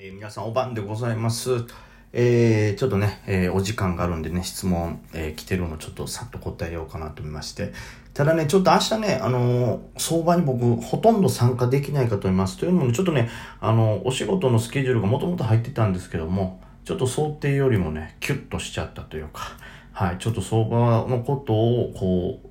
[0.00, 1.64] えー、皆さんお晩でございます。
[2.12, 7.72] えー、ちょっとね、えー、お時間があるんでね、質問、えー、来てるのちょっとさっと答えようかなと思いまして。
[8.14, 12.58] ただね、ちょっと明日ね、あの、相場に僕、ほとんど参加できないかと思います。
[12.58, 19.56] というのも、ねちょっとね、あのお仕事のスケジュールがもともと入ってたんですけども、ちょっと想定よりもね、キュッとしちゃったというか、
[19.90, 22.47] はい、ちょっと相場のことを、こう、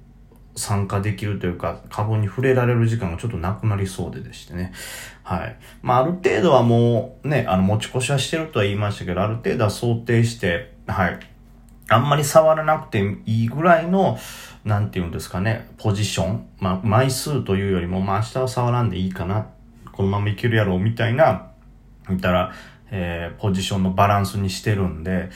[0.57, 4.73] 参加できるというか、株に触れられる時間がちょっとなくなりそうででしてね。
[5.23, 5.55] はい。
[5.81, 11.19] まあ、ある程度はもうね、あの、持ち越しはしてるとは言いましたけど、ある程度は想定して、はい。
[11.89, 14.17] あんまり触らなくていいぐらいの、
[14.65, 16.47] なんていうんですかね、ポジション。
[16.59, 19.47] まあ、枚数というよりも、まあ、明日は触らんでいいかな。
[19.91, 21.51] このままいけるやろう、みたいな、
[22.09, 22.51] 見たら、
[22.89, 25.29] えー、ポジションのバランスにしてるんで、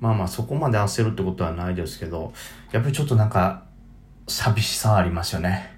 [0.00, 2.32] まあまあそこまで焦るってことはないですけど、
[2.72, 3.64] やっぱりちょっとなんか、
[4.28, 5.76] 寂しさありますよね。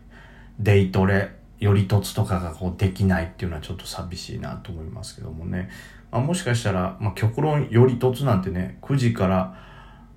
[0.58, 5.70] デイトレ、より凸とかがこうできないっていうのはちょっと寂しいなと思いますけどもね。
[6.10, 9.56] まあ、もしかしたら、まあ、極論より凸なんてね、9時から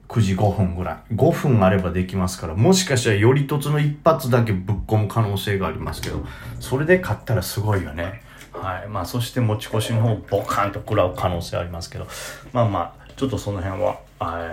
[0.07, 1.13] 9時5分ぐらい。
[1.15, 6.25] 5分あればできますから、もしかしたらより凸の一発だけぶっ込む可能性がありますけど、
[6.59, 8.21] それで勝ったらすごいよね。
[8.53, 8.87] はい。
[8.87, 12.07] まあ、そして持ち越しの方ボカンと食らう可能性ありますけど、
[12.51, 13.99] まあまあ、ちょっとその辺は、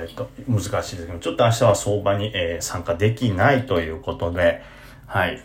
[0.03, 4.63] えっと、難しいですけど、ちょっと明日は相場に、えー、参加できないということで、
[5.07, 5.43] はい。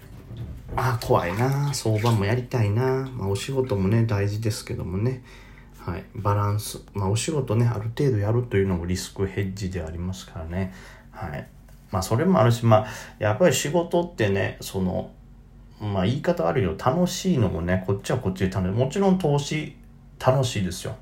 [0.75, 5.23] あ、怖いな相場もやりたいなまあ、お仕事もね、大事ですけどもね。
[5.79, 6.03] はい。
[6.15, 6.81] バランス。
[6.93, 10.73] まあ、お仕事ね、ある程度やるというのもリスクヘッジでありますからね。
[11.11, 11.47] はい。
[11.91, 12.87] まあ、それもあるし、まあ、
[13.19, 15.11] やっぱり仕事ってね、その、
[15.79, 16.75] まあ、言い方あるよ。
[16.77, 18.73] 楽しいのもね、こっちはこっちで楽しい。
[18.73, 19.75] もちろん投資、
[20.19, 20.95] 楽しいですよ。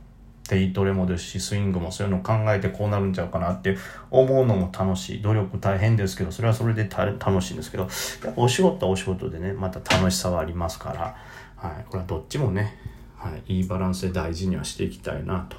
[0.49, 3.77] デイトレもですし、スイングもそういうのを考えてこうなるんちゃうかなって
[4.11, 5.22] 思うのも楽しい。
[5.22, 7.89] 努力大変ですけど、それはそれで楽しいんですけど、や
[8.31, 11.16] っぱお仕事はお仕事でね、また楽しさはありますから、
[11.55, 12.77] はい、これはどっちもね、
[13.16, 15.58] はい、いいバランスで大事にはしていきたいなと。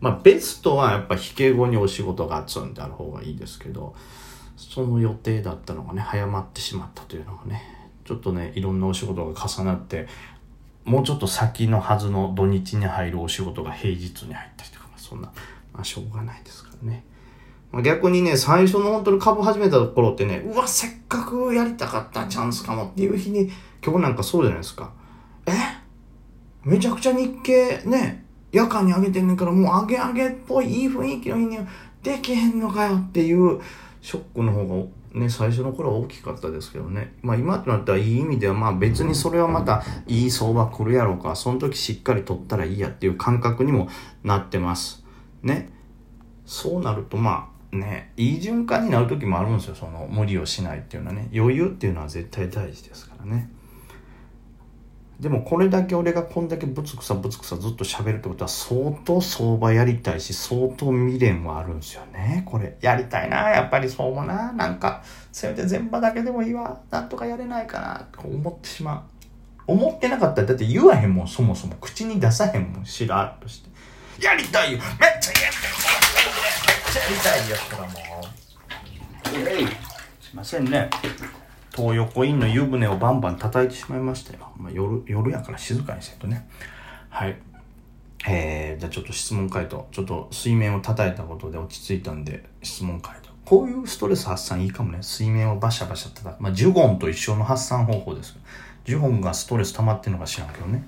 [0.00, 3.94] まあ、ベストはやっぱ引け後にお仕事がツンってある方がいいですけど、
[4.56, 7.62] その予定だったのがね、早まってしまったというのがね、
[8.04, 10.08] ちょっとね、いろんなお仕事が重なって、
[10.88, 15.30] もうちょっと先のはずの土日に入るお仕事が平日に入ったりとか、まあ、そんな、
[15.72, 17.04] まあ、しょうがないですからね。
[17.70, 23.50] まあ、逆にね、最初の本当に株始めた頃ってね、うわ、せっかくやりたかったチャンスかもっていう日に、
[23.84, 24.90] 今日なんかそうじゃないですか。
[25.46, 25.52] え？
[26.64, 31.58] めちゃくちゃ日経ね、夜間に上げてんねんから、もう上げ上げっぽいいい雰囲気の日に
[32.02, 33.60] できへんのかよっていう
[34.00, 37.14] ショックの方がね、最初の頃は大きかったですけどね。
[37.22, 43.88] まあ今となったらいい意味では、まあ別にそれはまたいい相場来るやろうか、その時しっかり取ったらいいやっていう感覚にも
[44.22, 45.04] なってます。
[45.42, 45.70] ね。
[46.44, 49.74] そうなるとまあね、いい循環になる時もあるんですよ。
[49.74, 51.28] その無理をしないっていうのはね。
[51.34, 53.50] 余裕っていうのは絶対大事ですからね。
[55.20, 62.44] でもこれだけ俺がこんだけブツクサブツクサずっと喋るってことは相当相場やりたいし相当未練はあるんですよね。
[62.46, 63.50] これやりたいな。
[63.50, 64.52] やっぱりそうもな。
[64.52, 65.02] なんか
[65.32, 66.80] せめて全場だけでもいいわ。
[66.90, 68.06] なんとかやれないかな。
[68.12, 69.08] と思ってしま
[69.66, 69.72] う。
[69.72, 71.28] 思ってなかったらだって言わへんもん。
[71.28, 72.86] そもそも口に出さへんもん。
[72.86, 74.24] しらっとして。
[74.24, 74.78] やりたいよ。
[74.78, 75.82] めっちゃやりたい。
[77.08, 77.88] めっちゃやりたいやったらも
[79.46, 79.50] う。
[79.50, 79.66] えい。
[80.20, 80.88] すいませんね。
[81.78, 84.50] 東横インの湯船をバンバン叩いてしまいましたよ。
[84.56, 86.48] まあ、夜、夜やから静かにせんとね。
[87.08, 87.36] はい。
[88.26, 89.86] えー、じゃあちょっと質問回答。
[89.92, 93.28] ちょっと水面を叩いたことで落ち着いたんで、質問回答。
[93.44, 94.98] こういうストレス発散いいかもね。
[95.02, 96.40] 水面をバシャバシャ叩く。
[96.40, 98.36] まあ、ジュゴンと一緒の発散方法です。
[98.84, 100.82] ジュゴンがストレス溜まってんのか知らんけどね。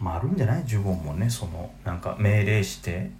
[0.00, 0.64] まあ、あるんじゃない？
[0.66, 3.12] ジュゴンもね、その、なんか命令して、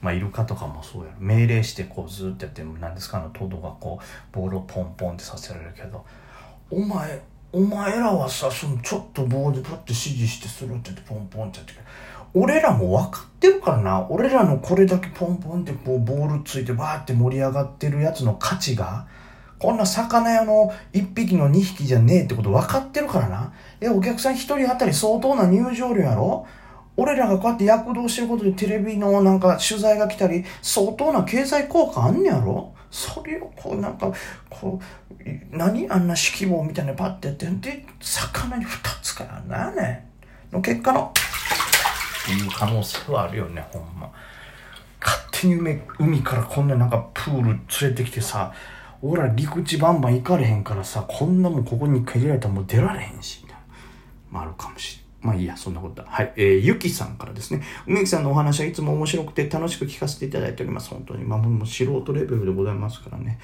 [0.00, 6.04] まあ、イルカとかもそうや命令してこうずっとやって何ですかあのトドがこうボールをポンポンってさせられるけど。
[6.70, 7.20] お前
[7.52, 11.72] お前らはさそのちょっと棒でパッて指示してするって言ってポンポンってやって
[12.32, 14.06] 俺らも分かってるからな。
[14.08, 19.08] 俺らのこれだけポンポンってこうボールついてバーって盛り上がってるやつの価値が
[19.58, 23.52] こんな魚屋の1匹の2匹じゃねえってこと分かってるからな。
[23.80, 26.46] え、お客さん1人当たり相当な入場料やろ。
[27.00, 32.74] 俺らがこうやって躍動してることでテレビのなんか取材が来たり、相当な経済効果あんねやろ？
[32.90, 34.12] それをこうなんか、
[34.50, 34.78] こ
[35.10, 40.10] う、何あんな指揮棒みたいなパッてやって、で、魚に2つからなね
[40.52, 44.12] の結果の、っていう可能性はあるよね、ほんま。
[45.00, 48.52] 勝手に海海からこんななんかプール連れてきてさ、
[49.00, 53.64] 俺ら陸地バンバン行かれへんからさ、こんなもんここに一回入れられたらもう出られへんし、みたいな。
[54.30, 55.09] まああるかもしれん。
[55.20, 56.08] まあいいや、そんなことだ。
[56.08, 56.32] はい。
[56.36, 57.62] えー、ゆきさんからですね。
[57.86, 60.90] 梅木さんのお話はいつも面白くて楽しく聞かせていただいております。
[60.90, 61.24] 本当に。
[61.24, 63.38] まあもう素人レベルでございますからね。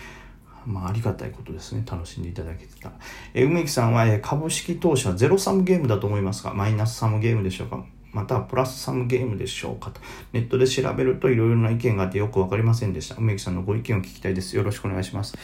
[0.64, 1.84] まあありがたいことですね。
[1.84, 2.92] 楽しんでいただけてた。
[3.34, 7.84] えー、梅木さんは、えー、株式投資はゼロサムゲームだと思いますが、マイナスサムゲームでしょうか？
[8.12, 10.00] またはプラスサムゲームでしょうかと。
[10.32, 13.16] ネットで調べるといろいろな意見があってよくわかりませんでした。
[13.16, 14.56] 梅木さんのご意見を聞きたいです。
[14.56, 15.36] よろしくお願いします。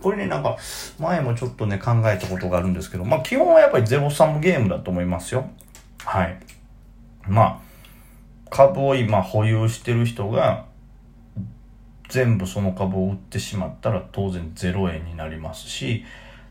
[0.00, 0.56] これね、なんか、
[0.98, 5.50] 前もちょっとね、考えたことがあるんですけど、まあ、基本はやっぱりゼロサムゲームだと思いますよ。
[6.04, 6.38] はい。
[7.28, 7.58] まあ、
[8.50, 10.66] 株を今保有してる人が、
[12.08, 16.04] 全部その株を売ってしまったら当然0円になりますし、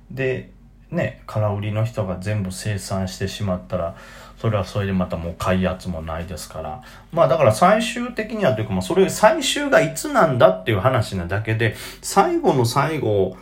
[0.10, 0.52] で、
[0.90, 3.96] ね、空売りの人が全部生産してしまったら、
[4.40, 6.82] それはそれでまたもう買い圧もないですから。
[7.12, 13.38] まあだから最終的にはというか、まあそれ最終がいつなんだっていう話なだけで、最後の最後、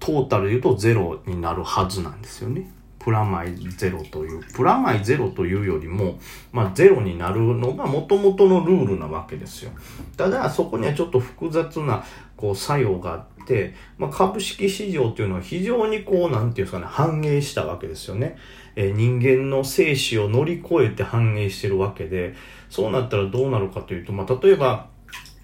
[0.00, 2.68] トータルで言うとゼロになるはずなんですよね。
[3.06, 6.18] プラマイゼロという、プラマイゼロというよりも、
[6.50, 9.70] まあゼロになるのが元々のルールなわけですよ。
[10.16, 12.04] ただそこにはちょっと複雑な
[12.36, 18.36] こう作用があって、まあ株式市場というのは非常にこう、なんていうんですかね、反映したわけですよね。
[18.74, 22.34] えー、人間の生死を乗り越えて反映してるわけで、
[22.68, 24.88] そうなったらどうなるかというと、まあ例えば、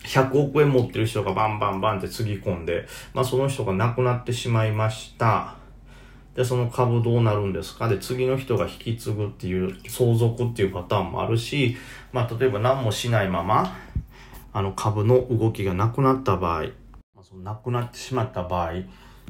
[0.03, 5.62] 100億円持ってる人がバンバンバンってつぎ込んで、まあその人が亡くなってしまいました。
[6.35, 7.89] で、その株どうなるんですか？
[7.89, 11.77] で、次の人が引き継ぐっていう、相続っていうパターンもあるし、
[12.13, 13.77] まあ、例えば何もしないまま、
[14.55, 16.65] あの株の動きがなくなった場合、
[17.15, 18.73] ま、そのなくなってしまった場合、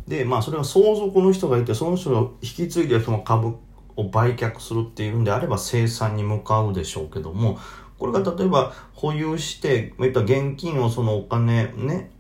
[0.06, 3.56] で、まあ、それは相続の人がいて、その人が引き継いでその株
[3.96, 7.58] を売却するっていうんであれば、生産に向かうでしょうけども、
[7.98, 12.10] これが例えば保有して、まあ、現金をそのお金ね、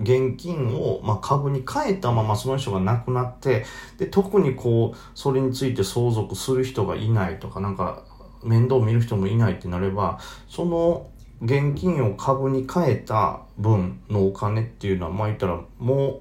[0.00, 3.64] 現金を、まあ、株に変えたままその人が亡くなって、
[3.98, 8.04] で、特にこう、それについて相続する人がいないとか、なんか、
[8.42, 10.18] 面倒見る人もいないってなれば、
[10.48, 11.06] その
[11.40, 16.20] 現金を株に変えた分のお金っていうのは、まあ言ったら、もう、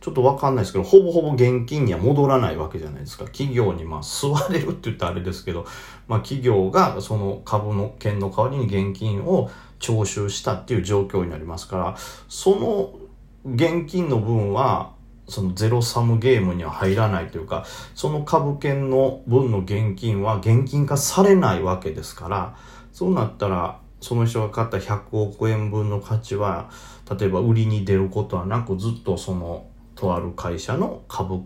[0.00, 3.24] ちょっとわかんないですけど、ほぼほぼ現金には戻らないわけじゃないですか。
[3.24, 5.66] 企業にまあ吸われるって言ったらあれですけど、
[6.08, 11.96] まあ企業がその株の券の代わりに現金を徴収したっていう状況になりますから、
[12.28, 13.05] その
[13.54, 14.94] 現金の分は、
[15.28, 17.64] そのゼロサムゲームには入らないというか、
[17.94, 22.56] その株券の分の現金は現金化されないわけですから、
[22.92, 26.70] そうなったら、その人が買った100億円分の価値は、
[27.18, 31.40] 例えば売りに出ることはなく、ずっとその、とある会社の株、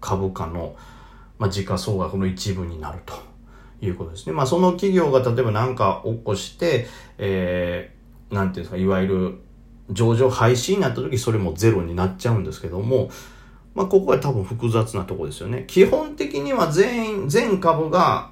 [0.00, 0.76] 株価の、
[1.38, 3.14] まあ、時価総額の一部になると
[3.84, 4.32] いうことですね。
[4.32, 6.86] まあ、その企業が例えば何か起こして、
[7.18, 9.43] えー、なんていうんですか、いわゆる
[9.90, 13.10] 上場廃止になった時それもゼロになっちゃうんですけども、
[13.74, 15.64] まあ、ここは多分複雑なとこですよね。
[15.66, 18.30] 基本的には全員、全株が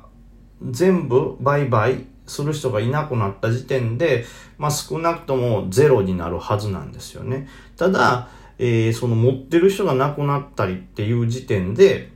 [0.70, 4.25] 全部売買する人がいなくなった時点で、
[4.56, 7.49] まあ、少なくともゼロになるはずなんですよね。
[7.76, 8.28] ただ、
[8.58, 12.12] えー、その持ってる人が亡くなったりっていう時点で、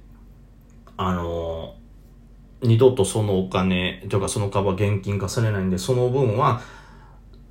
[0.97, 6.61] あのー、二度とそのお金、というかその株は現金化されないんで、その分は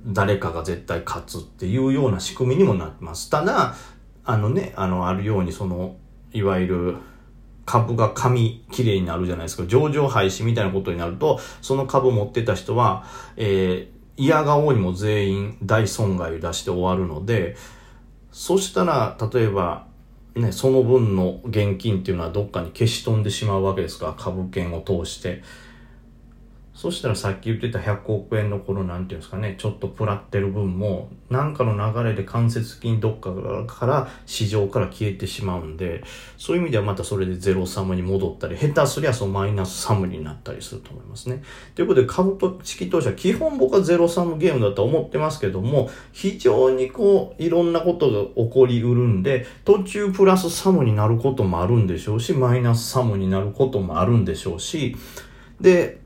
[0.06, 3.28] 誰かが絶対勝つっていうような仕組みにもなってます。
[3.28, 3.74] ただ、
[4.24, 5.96] あのね、あの、あるようにその、
[6.32, 6.96] いわゆる、
[7.64, 9.66] 株が紙綺麗になるじゃないですか。
[9.66, 13.04] 上場廃止みたいなことになると、その株持ってた人は、
[13.36, 17.56] えー、嫌がおうにも全員大損害を出して終わるので、
[18.30, 19.86] そしたら、例えば、
[20.36, 25.42] ね、その分の現金っていうのはどっかに消し飛んでしまうわけですから、株券を通して。
[26.76, 33.32] そしたらさっき言ってた100億円のこのなんていうんですかね、ちょっとプラってる分も、なんかの流れで間接金どっか
[33.66, 36.04] から市場から消えてしまうんで、
[36.36, 41.42] そういう意味ではまたそれでゼロサムに戻ったり、下手すりゃそのマイナスサムになったりすると思いますね。
[41.74, 54.94] ということで株と式投資は基本僕はゼロサムゲームだと思ってますけども、非常にこう、いろんなことが起こりうるんで、途中プラスサムになることもあるんでしょうし、マイナスサムになることもあるんでしょうし、
[55.58, 56.04] で、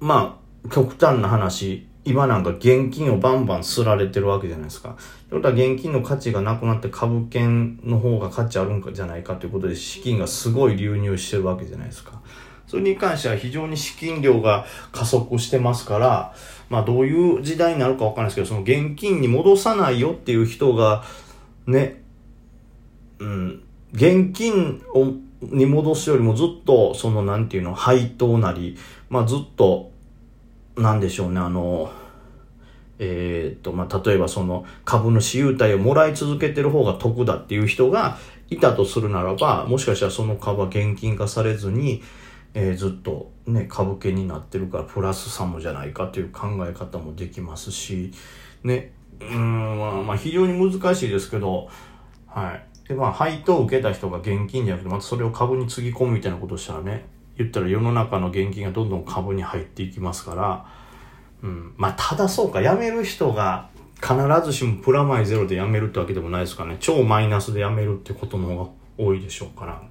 [0.00, 4.96] まあ、極端な話、今なんか現金をバンバンすられてるわけじゃないですか。
[5.28, 12.22] ということは現金の価値がなくなって株券の方が価値あるんじゃないかということで資金がすごい流入してるわけじゃないですか。
[12.66, 16.34] それに関しては非常に資金量が加速してますから、
[16.70, 21.04] まあどういう時代になるかわかんないですけど、その現金に戻さないよっていう人が、
[21.66, 22.02] ね、
[23.18, 23.62] うん、
[23.92, 28.76] 現金をに戻すよりもずっと、その、なんていうの、配当なり、
[29.08, 29.90] まあ、ずっと、
[30.76, 31.90] なんでしょうね、あの、
[32.98, 38.18] えっ、と、まあ、例えばその株主優待をもらい続けてる方が得だっていう人が
[38.50, 42.02] いたとするならば、もしかしたらその株は現金化されずに、
[42.54, 48.12] えー、ずっとね、株券になってるからプラスサムじゃないかという考え方もできますし、
[48.64, 51.68] ね、うん、まあ、まあ、非常に難しいですけど、
[52.26, 52.66] はい。
[52.88, 60.66] で、まあ、配当を受けた人が現金じゃなくて、またそれを株につぎ込むみたいなことしたらね、言ったら世の中の現金がどんどん株に入っていきますから、
[61.42, 61.74] うん。
[61.76, 63.68] まあ、ただそうか、辞める人が
[64.00, 64.14] 必
[64.44, 66.76] ずしもプラマイゼロで辞めるってわけでもないですからね。
[66.80, 69.82] 超マイナスで辞めるってことの方が多いでしょうから。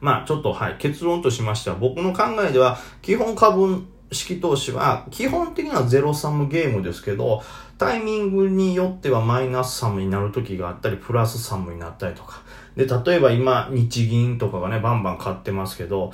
[0.00, 3.82] まあ、ちょっとはい、結論としましては、僕の考えでは、基本株
[4.12, 7.42] 式投資は、基本的にはゼロサムゲームですけど、
[7.78, 12.42] タイミングによってはマイナスサムになる時があったり、プラスサムになったりとか。
[12.76, 16.12] で、例えば今、日銀とかがね、バンバン買ってますけど、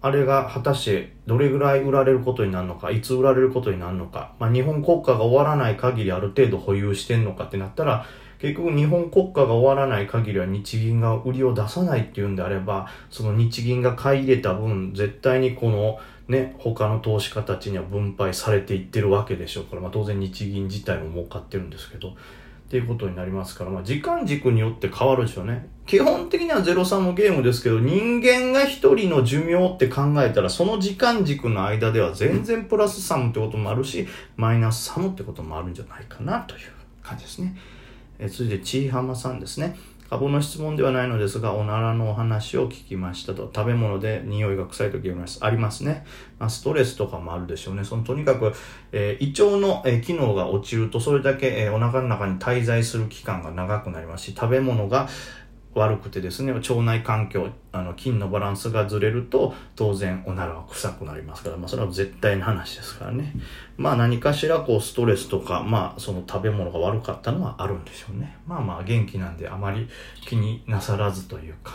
[0.00, 8.04] あれが果たしてどれぐらい売られることになるのか、いつ売られることになるのか、まあ、日本国家が終わらない限りある程度保有してんのかってなったら、
[8.38, 22.12] 結局日本国家が終わらない限りは日銀が売りを出さないっていうんであれば、その日銀が買い入れた分、絶対にこのね、他の投資家たちには分配されていってるわけでしょうから、まあ当然日銀自体も儲かってるんですけど、っ
[22.66, 25.68] ていうことになりますから、まあ、時間軸によって変わるでしょうね。
[25.86, 36.60] 基本的にはゼロサムゲームですけど、人間が一人の寿命って考えたら、その時間軸の間では全然プラスサムってこともあるし、マイナスサムってこともあるんじゃないかなという
[37.02, 37.54] 感じですね。
[38.18, 39.76] え続いて、ちいはまさんですね。
[40.14, 43.50] 株の質問ではないのですが、おならのお話を聞きましたと。
[43.52, 46.06] 食べ物で匂いが臭い時ありますね。
[46.38, 47.82] まあ、ストレスとかもあるでしょうね。
[47.82, 48.52] そのとにかく、
[48.92, 55.08] えー、胃腸の、えー、機能が落ちると、それだけ、えー、お腹の中に滞在する期間が長くなりますし、食べ物が、
[55.74, 63.32] 悪くてですね、腸内環境、あの、菌のバランスがずれると、当然おならは臭くなりますから、まあそれは絶対の話ですからね。
[63.76, 68.36] まあ何かしらこうストレスとか、まあその食べ物が悪かったのはあるんでしょうね。
[68.46, 69.88] まあまあ元気なんであまり
[70.26, 71.72] 気になさらずというか。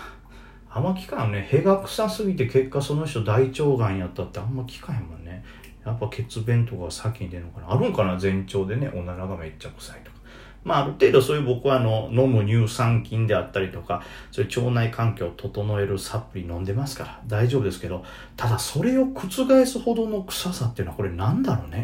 [0.72, 1.48] あんま聞かんね。
[1.50, 5.44] 屁が臭すぎて結果その人大腸がんやったってあんま聞かへんもね。
[5.84, 7.72] やっぱ血便とか先に出るのかな。
[7.72, 10.19] あるんかな前兆でね、おならがめっちゃ臭いとか。
[10.64, 18.04] まあ、ある程度そういう僕はあの、飲む乳酸菌であったりとか、そういう腸内環境を整えるサプリ飲んでますから大丈夫ですけど、
[18.36, 21.78] ただそれを覆すほどの臭さっていうのはこれなんだろうね？